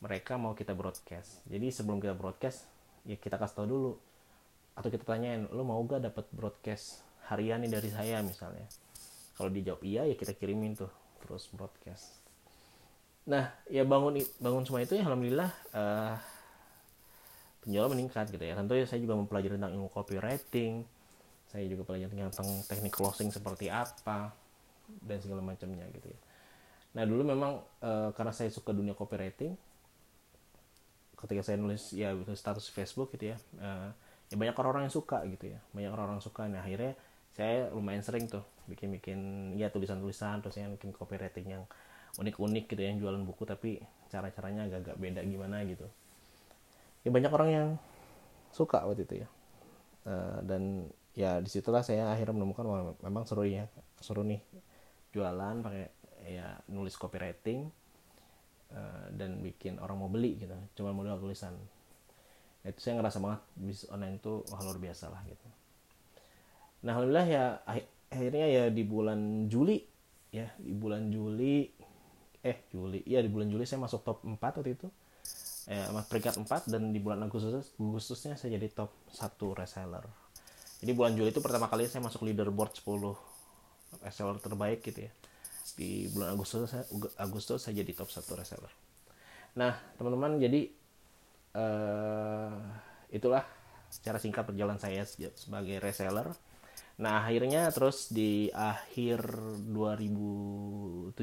mereka 0.00 0.40
mau 0.40 0.56
kita 0.56 0.74
broadcast. 0.74 1.44
Jadi 1.46 1.70
sebelum 1.70 2.02
kita 2.02 2.16
broadcast 2.16 2.66
ya 3.06 3.14
kita 3.20 3.38
kasih 3.38 3.54
tau 3.62 3.68
dulu. 3.68 3.92
Atau 4.74 4.94
kita 4.94 5.02
tanyain 5.06 5.46
lo 5.50 5.62
mau 5.66 5.78
gak 5.86 6.06
dapat 6.06 6.26
broadcast 6.30 7.02
harian 7.30 7.62
nih 7.62 7.72
dari 7.78 7.90
saya 7.92 8.22
misalnya? 8.24 8.66
Kalau 9.38 9.50
dijawab 9.54 9.82
iya 9.86 10.02
ya 10.06 10.14
kita 10.18 10.34
kirimin 10.34 10.74
tuh 10.74 10.90
terus 11.22 11.46
broadcast. 11.50 12.14
Nah 13.28 13.52
ya 13.68 13.84
bangun 13.84 14.18
bangun 14.40 14.62
semua 14.64 14.82
itu 14.82 14.96
ya 14.96 15.04
alhamdulillah 15.06 15.50
uh, 15.76 16.14
penjualan 17.64 17.90
meningkat 17.90 18.30
gitu 18.30 18.44
ya. 18.44 18.54
Tentu 18.54 18.74
ya 18.78 18.86
saya 18.86 19.00
juga 19.02 19.14
mempelajari 19.18 19.58
tentang 19.58 19.74
ilmu 19.74 19.88
copywriting 19.90 20.86
saya 21.48 21.64
juga 21.64 21.82
pelajari 21.88 22.12
tentang 22.12 22.48
teknik 22.68 22.92
closing 22.92 23.32
seperti 23.32 23.72
apa 23.72 24.36
dan 25.00 25.18
segala 25.24 25.40
macamnya 25.40 25.88
gitu 25.96 26.12
ya. 26.12 26.20
Nah 27.00 27.04
dulu 27.08 27.24
memang 27.24 27.64
uh, 27.80 28.12
karena 28.12 28.32
saya 28.36 28.52
suka 28.52 28.76
dunia 28.76 28.92
copywriting 28.92 29.56
ketika 31.18 31.42
saya 31.42 31.56
nulis 31.58 31.90
ya 31.96 32.14
status 32.36 32.70
Facebook 32.70 33.10
gitu 33.16 33.34
ya 33.34 33.36
uh, 33.58 33.90
ya 34.28 34.36
banyak 34.38 34.54
orang-orang 34.54 34.86
yang 34.86 34.94
suka 34.94 35.24
gitu 35.24 35.56
ya 35.56 35.58
banyak 35.72 35.88
orang-orang 35.88 36.20
suka. 36.20 36.44
Nah 36.46 36.60
akhirnya 36.60 36.92
saya 37.32 37.72
lumayan 37.72 38.04
sering 38.04 38.28
tuh 38.28 38.44
bikin-bikin 38.68 39.52
ya 39.56 39.72
tulisan-tulisan 39.72 40.44
terus 40.44 40.60
yang 40.60 40.76
bikin 40.76 40.92
copywriting 40.92 41.48
yang 41.48 41.64
unik-unik 42.20 42.64
gitu 42.68 42.80
ya, 42.82 42.92
yang 42.92 43.00
jualan 43.00 43.22
buku 43.24 43.48
tapi 43.48 43.80
cara-caranya 44.12 44.68
agak-agak 44.68 44.96
beda 45.00 45.20
gimana 45.24 45.64
gitu 45.64 45.88
ya 47.02 47.10
banyak 47.10 47.32
orang 47.32 47.50
yang 47.50 47.68
suka 48.50 48.82
waktu 48.86 49.04
itu 49.04 49.14
ya. 49.22 49.28
Uh, 50.08 50.38
dan 50.46 50.88
ya 51.12 51.42
di 51.42 51.50
situlah 51.50 51.82
saya 51.84 52.08
akhirnya 52.08 52.38
menemukan 52.38 52.64
wah 52.64 52.94
memang 53.04 53.26
seru 53.26 53.44
ya 53.44 53.66
seru 53.98 54.22
nih 54.22 54.38
jualan 55.10 55.60
pakai 55.60 55.90
ya 56.30 56.56
nulis 56.70 56.94
copywriting 56.94 57.68
Eh, 58.68 59.06
dan 59.16 59.40
bikin 59.40 59.80
orang 59.80 59.96
mau 59.96 60.12
beli 60.12 60.36
gitu. 60.36 60.52
Cuma 60.76 60.92
modal 60.92 61.16
tulisan. 61.16 61.56
Itu 62.60 62.84
saya 62.84 63.00
ngerasa 63.00 63.16
banget 63.16 63.40
bisnis 63.56 63.88
online 63.88 64.20
itu 64.20 64.44
wah 64.52 64.60
luar 64.60 64.76
biasa 64.76 65.08
lah 65.08 65.24
gitu. 65.24 65.46
Nah 66.84 66.92
alhamdulillah 66.92 67.26
ya 67.32 67.44
akhirnya 68.12 68.44
ya 68.44 68.64
di 68.68 68.84
bulan 68.84 69.48
Juli 69.48 69.80
ya 70.28 70.52
di 70.60 70.76
bulan 70.76 71.08
Juli 71.08 71.64
eh 72.44 72.68
Juli 72.68 73.00
ya 73.08 73.24
di 73.24 73.32
bulan 73.32 73.48
Juli 73.48 73.64
saya 73.64 73.80
masuk 73.80 74.04
top 74.04 74.20
4 74.28 74.36
waktu 74.36 74.76
itu 74.76 74.88
eh, 75.68 75.86
peringkat 76.08 76.40
4 76.40 76.72
dan 76.72 76.90
di 76.90 76.98
bulan 76.98 77.22
Agustus 77.28 77.76
Agustusnya 77.76 78.34
saya 78.34 78.56
jadi 78.56 78.72
top 78.72 78.90
1 79.12 79.60
reseller 79.60 80.04
jadi 80.80 80.92
bulan 80.96 81.12
Juli 81.14 81.30
itu 81.30 81.44
pertama 81.44 81.68
kali 81.68 81.86
saya 81.86 82.02
masuk 82.02 82.24
leaderboard 82.24 82.74
10 82.80 84.02
reseller 84.04 84.36
terbaik 84.40 84.80
gitu 84.82 85.06
ya 85.06 85.12
di 85.78 86.10
bulan 86.10 86.34
Agustus 86.34 86.74
saya, 86.74 86.82
Agustus 87.22 87.62
saya 87.62 87.78
jadi 87.86 87.94
top 87.94 88.10
satu 88.10 88.34
reseller. 88.34 88.74
Nah, 89.54 89.78
teman-teman 89.94 90.42
jadi 90.42 90.66
uh, 91.54 92.58
itulah 93.14 93.46
secara 93.86 94.18
singkat 94.18 94.42
perjalanan 94.50 94.82
saya 94.82 95.06
sebagai 95.06 95.78
reseller. 95.78 96.34
Nah, 96.98 97.22
akhirnya 97.22 97.70
terus 97.70 98.10
di 98.10 98.50
akhir 98.50 99.22
2017 99.70 101.14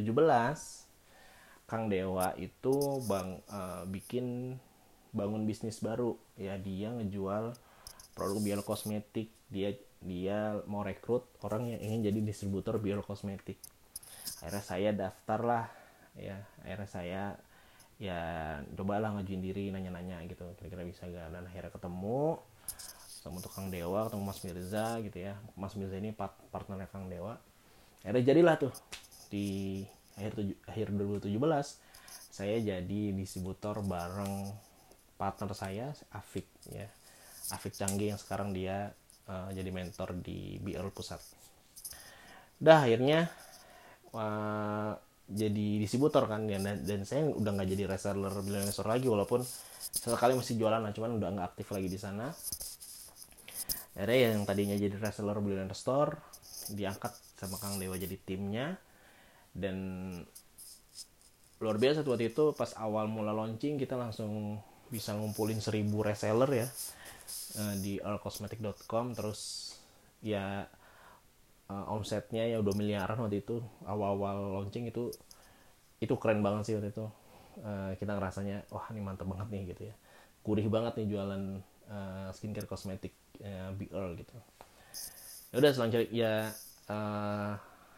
Kang 1.65 1.89
Dewa 1.89 2.38
itu 2.38 3.01
bang 3.10 3.41
uh, 3.50 3.84
bikin 3.89 4.57
bangun 5.13 5.50
bisnis 5.50 5.81
baru. 5.81 6.13
Ya 6.38 6.62
dia 6.62 6.93
ngejual 6.93 7.57
produk 8.13 8.39
biol 8.41 8.62
kosmetik. 8.62 9.34
Dia 9.50 9.74
dia 10.05 10.62
mau 10.69 10.86
rekrut 10.86 11.25
orang 11.41 11.74
yang 11.74 11.81
ingin 11.81 12.13
jadi 12.13 12.19
distributor 12.22 12.77
biol 12.77 13.01
kosmetik. 13.01 13.57
Akhirnya 14.45 14.63
saya 14.63 14.89
daftar 14.93 15.39
lah. 15.41 15.65
Ya 16.13 16.45
akhirnya 16.62 16.89
saya 16.89 17.24
ya 17.95 18.19
cobalah 18.75 19.15
ngajuin 19.17 19.41
diri 19.41 19.74
nanya-nanya 19.74 20.22
gitu. 20.29 20.45
Kira-kira 20.62 20.86
bisa 20.86 21.10
gak 21.10 21.34
dan 21.34 21.50
akhirnya 21.50 21.74
ketemu 21.74 22.38
sama 23.25 23.41
tukang 23.41 23.74
dewa 23.74 24.05
ketemu 24.05 24.22
Mas 24.22 24.39
Mirza 24.45 24.86
gitu 25.01 25.17
ya. 25.17 25.34
Mas 25.57 25.74
Mirza 25.74 25.98
ini 25.98 26.13
part 26.13 26.38
partnernya 26.53 26.86
Kang 26.93 27.10
Dewa. 27.10 27.41
Akhirnya 28.05 28.22
jadilah 28.22 28.55
tuh 28.62 28.74
di 29.34 29.81
akhir 30.15 30.31
tujuh, 30.39 30.57
akhir 30.67 30.88
2017 30.95 31.31
saya 32.36 32.60
jadi 32.60 33.01
distributor 33.15 33.79
bareng 33.79 34.51
partner 35.15 35.51
saya 35.55 35.95
Afik 36.12 36.48
ya. 36.67 36.88
Afik 37.55 37.72
Canggih 37.77 38.12
yang 38.12 38.19
sekarang 38.19 38.51
dia 38.51 38.91
uh, 39.31 39.50
jadi 39.55 39.72
mentor 39.72 40.19
di 40.19 40.60
BL 40.60 40.91
Pusat. 40.91 41.22
Dah 42.60 42.84
akhirnya 42.84 43.31
uh, 44.12 44.91
jadi 45.25 45.81
distributor 45.81 46.29
kan 46.29 46.45
dan, 46.45 46.84
dan 46.86 47.01
saya 47.07 47.25
udah 47.31 47.51
nggak 47.55 47.69
jadi 47.72 47.84
reseller 47.89 48.34
billionaire 48.45 48.86
lagi 48.86 49.07
walaupun 49.10 49.41
sekali 49.95 50.38
masih 50.38 50.60
jualan 50.60 50.84
lah 50.84 50.93
cuman 50.93 51.17
udah 51.17 51.29
nggak 51.39 51.48
aktif 51.55 51.72
lagi 51.72 51.88
di 51.88 52.00
sana. 52.00 52.29
Akhirnya 53.95 54.36
yang 54.36 54.43
tadinya 54.43 54.75
jadi 54.75 54.95
reseller 55.00 55.39
billionaire 55.39 55.77
store 55.77 56.19
diangkat 56.75 57.15
sama 57.39 57.55
Kang 57.62 57.79
Dewa 57.79 57.95
jadi 57.95 58.17
timnya 58.19 58.75
dan 59.55 59.75
luar 61.63 61.79
biasa 61.79 62.03
waktu 62.03 62.35
itu 62.35 62.51
pas 62.51 62.75
awal 62.75 63.07
mula 63.07 63.31
launching 63.31 63.79
kita 63.79 63.95
langsung 63.95 64.59
bisa 64.91 65.15
ngumpulin 65.15 65.63
seribu 65.63 66.03
reseller 66.03 66.51
ya 66.51 66.67
uh, 67.57 67.75
di 67.79 67.97
allcosmetic.com 68.03 69.15
terus 69.15 69.71
ya 70.19 70.67
uh, 71.71 71.93
omsetnya 71.95 72.45
ya 72.45 72.59
udah 72.62 72.74
miliaran 72.75 73.17
waktu 73.17 73.41
itu. 73.41 73.63
Awal-awal 73.88 74.62
launching 74.62 74.91
itu 74.91 75.09
itu 76.03 76.13
keren 76.19 76.43
banget 76.43 76.69
sih 76.69 76.74
waktu 76.77 76.91
itu. 76.91 77.07
Uh, 77.63 77.95
kita 77.95 78.19
ngerasanya 78.19 78.67
wah 78.67 78.85
ini 78.91 79.00
mantep 79.00 79.25
banget 79.25 79.47
nih 79.50 79.62
gitu 79.74 79.81
ya. 79.89 79.95
Gurih 80.45 80.67
banget 80.69 81.01
nih 81.01 81.07
jualan 81.09 81.43
skincare 82.33 82.65
kosmetik 82.65 83.13
uh, 83.45 83.69
Big 83.77 83.93
Earl 83.93 84.17
gitu. 84.17 84.33
Ya 85.53 85.55
udah 85.62 85.71
selanjutnya 85.71 86.05
ya 86.12 86.33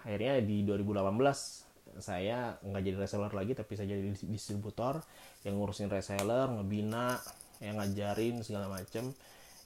akhirnya 0.08 0.40
di 0.40 0.64
2018 0.64 2.00
saya 2.00 2.56
nggak 2.64 2.84
jadi 2.84 2.98
reseller 2.98 3.34
lagi 3.36 3.52
tapi 3.58 3.74
saya 3.76 3.92
jadi 3.92 4.16
distributor 4.32 5.04
yang 5.44 5.60
ngurusin 5.60 5.92
reseller 5.92 6.48
ngebina 6.48 7.20
yang 7.60 7.76
ngajarin 7.82 8.40
segala 8.46 8.72
macem. 8.72 9.12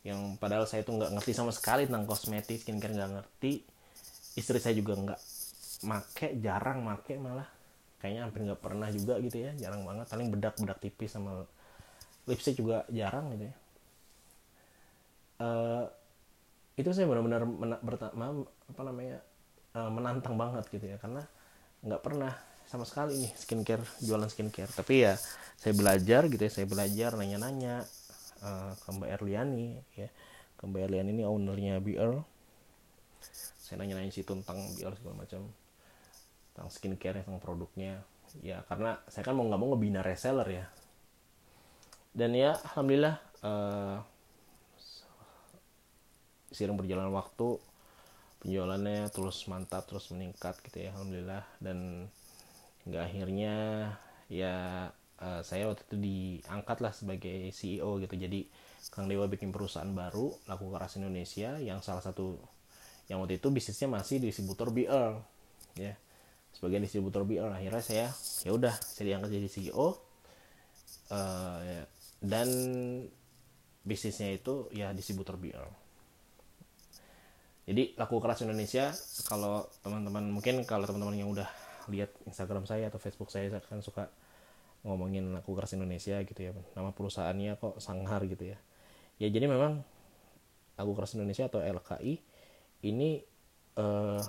Yang 0.01 0.41
padahal 0.41 0.65
saya 0.65 0.81
tuh 0.81 0.98
nggak 0.98 1.13
ngerti 1.13 1.31
sama 1.38 1.53
sekali 1.53 1.86
tentang 1.86 2.10
kosmetik 2.10 2.65
skincare 2.65 2.98
nggak 2.98 3.12
ngerti. 3.21 3.62
Istri 4.39 4.57
saya 4.57 4.74
juga 4.74 4.98
nggak 4.98 5.21
make 5.86 6.27
jarang 6.41 6.81
make 6.81 7.13
malah. 7.21 7.45
Kayaknya 8.01 8.21
hampir 8.25 8.41
nggak 8.50 8.62
pernah 8.63 8.89
juga 8.89 9.21
gitu 9.21 9.38
ya 9.38 9.51
jarang 9.62 9.86
banget. 9.86 10.10
Paling 10.10 10.27
bedak 10.33 10.57
bedak 10.57 10.79
tipis 10.81 11.13
sama 11.13 11.45
lipstick 12.25 12.57
juga 12.57 12.88
jarang 12.89 13.29
gitu 13.38 13.45
ya. 13.45 13.55
Uh, 15.41 15.86
itu 16.77 16.89
saya 16.93 17.10
benar-benar 17.10 17.45
apa 17.45 18.81
namanya 18.81 19.21
uh, 19.75 19.92
menantang 19.92 20.36
banget 20.36 20.68
gitu 20.72 20.86
ya. 20.86 20.98
Karena 20.98 21.24
nggak 21.82 22.01
pernah 22.01 22.34
sama 22.70 22.88
sekali 22.88 23.28
nih 23.28 23.34
skincare 23.36 23.84
jualan 24.00 24.30
skincare. 24.32 24.72
Tapi 24.72 24.94
ya 25.04 25.13
saya 25.60 25.74
belajar 25.75 26.32
gitu 26.32 26.42
ya 26.42 26.51
saya 26.51 26.68
belajar 26.68 27.20
nanya-nanya 27.20 27.84
uh, 28.44 28.72
ke 28.80 28.88
Mbak 28.92 29.10
Erliani 29.20 29.68
ya. 29.98 30.10
Ke 30.56 30.63
Mbak 30.68 30.82
Erliani 30.88 31.12
ini 31.12 31.24
ownernya 31.28 31.84
BR 31.84 32.22
saya 33.72 33.88
nanya-nanya 33.88 34.12
sih 34.12 34.28
tentang 34.28 34.60
biar 34.75 34.92
segala 35.00 35.24
macam 35.24 35.48
tentang 36.51 36.68
skincare 36.68 37.24
tentang 37.24 37.40
produknya. 37.40 38.04
Ya 38.44 38.63
karena 38.68 39.00
saya 39.12 39.24
kan 39.28 39.36
mau 39.36 39.48
nggak 39.48 39.60
mau 39.60 39.72
ngebina 39.75 40.04
reseller 40.04 40.48
ya. 40.48 40.66
Dan 42.12 42.36
ya 42.36 42.60
alhamdulillah 42.72 43.16
uh, 43.44 43.98
seiring 46.51 46.75
berjalan 46.75 47.08
waktu 47.16 47.56
penjualannya 48.41 49.07
terus 49.13 49.45
mantap 49.45 49.86
terus 49.86 50.10
meningkat 50.10 50.57
gitu 50.65 50.83
ya 50.83 50.89
alhamdulillah. 50.93 51.45
Dan 51.62 52.10
nggak 52.89 53.03
akhirnya 53.05 53.55
ya 54.27 54.89
uh, 55.21 55.41
saya 55.45 55.69
waktu 55.69 55.86
itu 55.86 55.95
diangkat 56.01 56.77
lah 56.81 56.93
sebagai 56.93 57.53
CEO 57.53 58.01
gitu. 58.01 58.15
Jadi 58.17 58.50
Kang 58.89 59.05
Dewa 59.05 59.29
bikin 59.29 59.53
perusahaan 59.53 59.89
baru 59.93 60.33
laku 60.50 60.74
keras 60.74 60.98
Indonesia 60.98 61.62
yang 61.62 61.86
salah 61.86 62.01
satu 62.01 62.41
yang 63.05 63.21
waktu 63.21 63.38
itu 63.38 63.48
bisnisnya 63.53 63.88
masih 63.91 64.17
distributor 64.17 64.74
BL 64.74 65.21
ya. 65.77 65.93
Sebagai 66.51 66.83
distributor 66.83 67.24
BL 67.24 67.48
akhirnya 67.48 67.83
saya 67.86 68.07
ya 68.43 68.51
udah 68.51 68.74
saya 68.75 69.13
diangkat 69.13 69.29
jadi 69.31 69.48
CEO 69.48 69.88
uh, 69.88 71.60
ya, 71.62 71.83
dan 72.19 72.50
bisnisnya 73.81 74.33
itu 74.36 74.69
ya 74.74 74.93
distributor 74.93 75.38
BL 75.38 75.80
jadi 77.72 77.96
laku 77.96 78.20
keras 78.20 78.44
Indonesia 78.44 78.92
kalau 79.32 79.63
teman-teman 79.80 80.28
mungkin 80.28 80.68
kalau 80.68 80.84
teman-teman 80.84 81.16
yang 81.16 81.32
udah 81.32 81.48
lihat 81.88 82.12
Instagram 82.28 82.68
saya 82.68 82.92
atau 82.92 83.00
Facebook 83.00 83.32
saya 83.32 83.48
kan 83.63 83.80
suka 83.80 84.12
ngomongin 84.84 85.32
laku 85.32 85.56
keras 85.56 85.72
Indonesia 85.80 86.20
gitu 86.20 86.36
ya. 86.36 86.51
Nama 86.75 86.92
perusahaannya 86.92 87.56
kok 87.56 87.80
Sanghar 87.80 88.28
gitu 88.28 88.51
ya. 88.51 88.60
Ya 89.24 89.32
jadi 89.32 89.48
memang 89.48 89.88
laku 90.75 90.92
keras 91.00 91.16
Indonesia 91.16 91.48
atau 91.48 91.63
LKI 91.63 92.20
ini 92.92 93.24
eh, 93.80 94.22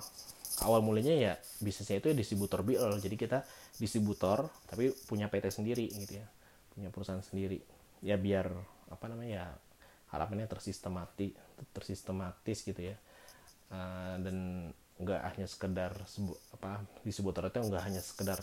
awal 0.63 0.79
mulanya 0.79 1.11
ya 1.11 1.33
bisnisnya 1.59 1.99
itu 1.99 2.07
ya 2.13 2.15
distributor 2.15 2.63
BL 2.63 2.95
jadi 3.03 3.15
kita 3.19 3.39
distributor 3.75 4.47
tapi 4.71 4.95
punya 5.03 5.27
PT 5.27 5.51
sendiri 5.51 5.91
gitu 5.91 6.15
ya. 6.15 6.25
Punya 6.71 6.87
perusahaan 6.95 7.19
sendiri. 7.19 7.59
Ya 7.99 8.15
biar 8.15 8.55
apa 8.87 9.05
namanya 9.11 9.31
ya 9.35 9.47
harapannya 10.15 10.47
tersistematis 10.47 11.35
tersistematis 11.75 12.63
gitu 12.63 12.77
ya 12.79 12.95
Eh, 13.73 14.15
dan 14.21 14.37
nggak 15.01 15.21
hanya 15.33 15.47
sekedar 15.49 15.91
sebu 16.05 16.37
apa 16.53 16.85
distributor 17.01 17.49
itu 17.49 17.59
nggak 17.65 17.83
hanya 17.89 18.01
sekedar 18.05 18.37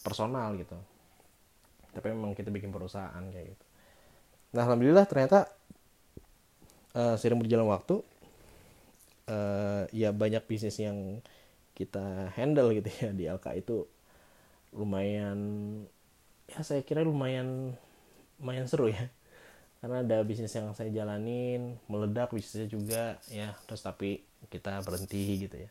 personal 0.00 0.56
gitu. 0.56 0.76
Tapi 1.92 2.06
memang 2.16 2.32
kita 2.32 2.48
bikin 2.48 2.72
perusahaan 2.72 3.20
kayak 3.28 3.52
gitu. 3.52 3.64
Nah 4.56 4.64
alhamdulillah 4.64 5.04
ternyata 5.04 5.52
uh, 6.96 7.14
sering 7.20 7.36
berjalan 7.36 7.68
waktu 7.68 8.00
uh, 9.28 9.84
ya 9.92 10.10
banyak 10.16 10.42
bisnis 10.48 10.80
yang 10.80 11.20
kita 11.76 12.32
handle 12.32 12.72
gitu 12.72 12.88
ya 12.88 13.10
di 13.12 13.24
LK 13.28 13.46
itu 13.60 13.84
lumayan 14.72 15.38
ya 16.48 16.64
saya 16.64 16.80
kira 16.80 17.04
lumayan 17.04 17.76
lumayan 18.40 18.64
seru 18.64 18.88
ya. 18.88 19.12
Karena 19.84 20.04
ada 20.04 20.24
bisnis 20.24 20.52
yang 20.56 20.72
saya 20.72 20.88
jalanin 20.88 21.76
meledak 21.92 22.32
bisnisnya 22.32 22.68
juga 22.72 23.20
ya 23.28 23.52
terus 23.68 23.84
tapi 23.84 24.29
kita 24.48 24.80
berhenti 24.80 25.44
gitu 25.44 25.56
ya. 25.60 25.70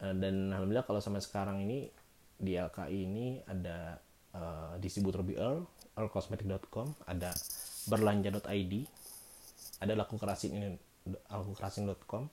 Eh, 0.00 0.14
dan 0.16 0.48
alhamdulillah 0.56 0.88
kalau 0.88 1.00
sampai 1.04 1.20
sekarang 1.20 1.60
ini 1.60 1.92
di 2.40 2.56
LKI 2.56 2.98
ini 3.04 3.26
ada 3.44 4.00
uh, 4.32 4.72
distributor 4.80 5.20
BL 5.20 5.60
earlcosmetic.com 5.92 6.88
ada 7.04 7.36
berlanja.id 7.84 8.74
ada 9.84 9.92
laku 9.92 10.16
kerasin 10.16 10.56
ini 10.56 10.68
kerasin.com 11.28 12.32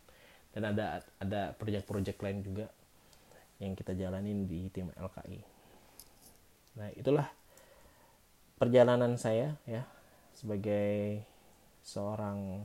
dan 0.55 0.63
ada 0.71 1.03
ada 1.19 1.51
proyek-proyek 1.59 2.23
lain 2.23 2.39
juga 2.39 2.71
yang 3.59 3.75
kita 3.75 3.91
jalanin 3.99 4.47
di 4.47 4.71
tim 4.71 4.87
LKI 4.95 5.39
nah 6.79 6.87
itulah 6.95 7.27
perjalanan 8.55 9.19
saya 9.19 9.59
ya 9.67 9.83
sebagai 10.31 11.19
seorang 11.83 12.63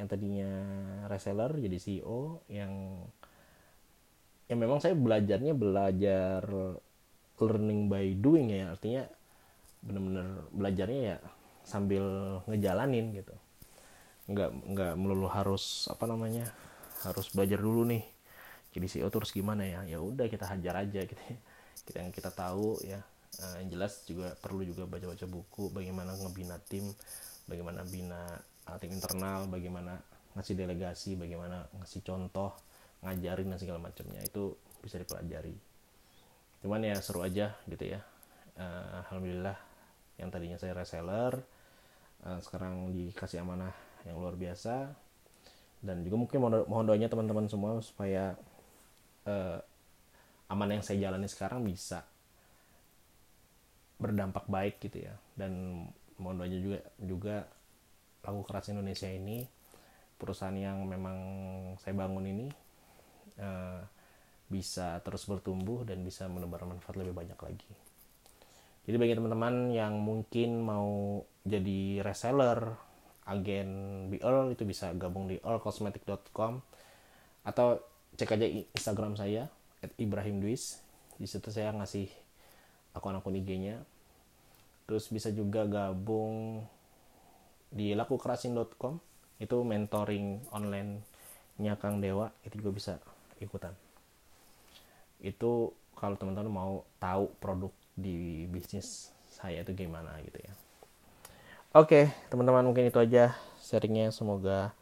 yang 0.00 0.08
tadinya 0.08 0.50
reseller 1.12 1.52
jadi 1.60 1.76
CEO 1.76 2.40
yang 2.48 3.04
ya 4.48 4.56
memang 4.56 4.80
saya 4.80 4.96
belajarnya 4.96 5.52
belajar 5.52 6.40
learning 7.36 7.92
by 7.92 8.16
doing 8.16 8.48
ya. 8.52 8.72
Artinya 8.72 9.04
bener-bener 9.80 10.26
belajarnya 10.52 11.00
ya 11.00 11.16
sambil 11.64 12.04
ngejalanin 12.48 13.12
gitu. 13.12 13.34
Nggak 14.32 14.50
nggak 14.72 14.92
melulu 14.96 15.28
harus 15.28 15.88
apa 15.92 16.08
namanya 16.08 16.48
harus 17.04 17.28
belajar 17.36 17.60
dulu 17.60 17.84
nih. 17.84 18.04
Jadi 18.72 18.86
CEO 18.86 19.12
terus 19.12 19.36
gimana 19.36 19.68
ya? 19.68 19.84
Ya 19.84 19.98
udah 20.00 20.26
kita 20.32 20.48
hajar 20.48 20.80
aja 20.80 21.00
gitu 21.04 21.22
ya. 21.28 21.36
kita 21.84 21.98
yang 22.06 22.14
kita 22.14 22.30
tahu 22.32 22.80
ya. 22.82 23.04
Uh, 23.40 23.62
yang 23.62 23.78
jelas 23.78 24.02
juga 24.10 24.34
perlu 24.42 24.66
juga 24.66 24.90
baca-baca 24.90 25.22
buku 25.22 25.70
bagaimana 25.70 26.18
ngebina 26.18 26.58
tim 26.66 26.82
bagaimana 27.46 27.86
bina 27.86 28.26
tim 28.78 28.94
internal 28.94 29.48
bagaimana 29.50 29.98
ngasih 30.36 30.54
delegasi 30.54 31.18
bagaimana 31.18 31.66
ngasih 31.80 32.06
contoh 32.06 32.54
ngajarin 33.02 33.50
dan 33.50 33.58
segala 33.58 33.80
macamnya 33.80 34.20
itu 34.22 34.54
bisa 34.84 35.00
dipelajari. 35.00 35.56
Cuman 36.60 36.84
ya 36.84 36.96
seru 37.00 37.24
aja 37.24 37.56
gitu 37.66 37.84
ya. 37.84 38.00
Uh, 38.60 39.00
alhamdulillah 39.06 39.56
yang 40.20 40.28
tadinya 40.28 40.60
saya 40.60 40.76
reseller 40.76 41.40
uh, 42.28 42.38
sekarang 42.44 42.92
dikasih 42.92 43.40
amanah 43.40 43.72
yang 44.04 44.20
luar 44.20 44.36
biasa. 44.36 44.92
Dan 45.80 46.04
juga 46.04 46.20
mungkin 46.20 46.38
mohon, 46.44 46.68
mohon 46.68 46.84
doanya 46.84 47.08
teman-teman 47.08 47.48
semua 47.48 47.80
supaya 47.80 48.36
uh, 49.24 49.58
amanah 50.52 50.76
yang 50.76 50.84
saya 50.84 51.08
jalani 51.08 51.24
sekarang 51.24 51.64
bisa 51.64 52.04
berdampak 53.96 54.44
baik 54.44 54.76
gitu 54.84 55.08
ya. 55.08 55.16
Dan 55.32 55.84
mohon 56.20 56.36
doanya 56.36 56.60
juga 56.60 56.78
juga 57.00 57.36
lagu 58.24 58.42
keras 58.44 58.68
Indonesia 58.72 59.08
ini 59.08 59.44
perusahaan 60.20 60.54
yang 60.54 60.84
memang 60.84 61.18
saya 61.80 61.96
bangun 61.96 62.24
ini 62.28 62.46
uh, 63.40 63.80
bisa 64.50 65.00
terus 65.00 65.24
bertumbuh 65.24 65.86
dan 65.88 66.04
bisa 66.04 66.26
menebar 66.26 66.66
manfaat 66.68 66.98
lebih 66.98 67.16
banyak 67.16 67.38
lagi. 67.38 67.72
Jadi 68.84 68.96
bagi 68.98 69.14
teman-teman 69.14 69.70
yang 69.70 70.02
mungkin 70.02 70.66
mau 70.66 71.22
jadi 71.46 72.02
reseller, 72.02 72.74
agen 73.30 73.70
BL 74.10 74.52
itu 74.52 74.66
bisa 74.66 74.90
gabung 74.98 75.30
di 75.30 75.38
allcosmetic.com 75.38 76.58
atau 77.46 77.78
cek 78.18 78.36
aja 78.36 78.46
Instagram 78.74 79.14
saya 79.14 79.46
Ibrahim 79.96 80.42
Dwis. 80.42 80.82
Di 81.16 81.30
situ 81.30 81.48
saya 81.54 81.70
ngasih 81.70 82.10
akun-akun 82.96 83.38
IG-nya. 83.38 83.80
Terus 84.90 85.06
bisa 85.14 85.30
juga 85.30 85.64
gabung 85.70 86.66
di 87.70 87.94
lakukerasin.com 87.94 88.98
itu 89.40 89.56
mentoring 89.62 90.42
online 90.50 91.06
nya 91.56 91.78
Kang 91.78 92.02
Dewa 92.02 92.34
itu 92.42 92.58
juga 92.60 92.70
bisa 92.74 92.92
ikutan. 93.38 93.72
Itu 95.22 95.72
kalau 95.94 96.18
teman-teman 96.18 96.50
mau 96.50 96.72
tahu 96.98 97.30
produk 97.38 97.72
di 97.94 98.44
bisnis 98.50 99.14
saya 99.30 99.62
itu 99.62 99.72
gimana 99.72 100.18
gitu 100.26 100.40
ya. 100.42 100.52
Oke 101.72 102.10
teman-teman 102.28 102.66
mungkin 102.66 102.90
itu 102.90 102.98
aja 102.98 103.38
sharingnya. 103.62 104.10
Semoga 104.10 104.74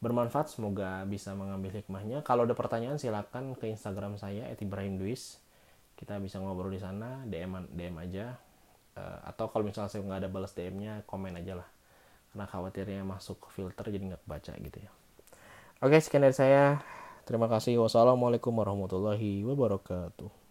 bermanfaat 0.00 0.50
semoga 0.50 1.04
bisa 1.04 1.36
mengambil 1.36 1.76
hikmahnya. 1.76 2.24
Kalau 2.24 2.48
ada 2.48 2.56
pertanyaan 2.56 2.96
silakan 2.96 3.52
ke 3.52 3.68
Instagram 3.68 4.16
saya 4.16 4.48
Ibrahim 4.56 4.96
Duis. 4.96 5.42
Kita 5.96 6.16
bisa 6.20 6.40
ngobrol 6.40 6.72
di 6.72 6.80
sana 6.80 7.24
DM 7.28 7.68
DM 7.76 7.96
aja. 8.00 8.40
Uh, 8.96 9.20
atau 9.28 9.52
kalau 9.52 9.68
misalnya 9.68 9.92
saya 9.92 10.00
nggak 10.00 10.24
ada 10.24 10.30
balas 10.32 10.56
DM-nya 10.56 11.04
komen 11.04 11.36
aja 11.36 11.60
lah 11.60 11.68
karena 12.36 12.52
khawatirnya 12.52 13.00
masuk 13.00 13.48
filter 13.48 13.88
jadi 13.88 14.12
nggak 14.12 14.28
baca 14.28 14.52
gitu 14.60 14.76
ya. 14.76 14.92
Oke 15.80 15.96
sekian 16.04 16.20
dari 16.20 16.36
saya. 16.36 16.84
Terima 17.24 17.48
kasih. 17.48 17.80
Wassalamualaikum 17.80 18.52
warahmatullahi 18.52 19.40
wabarakatuh 19.48 20.45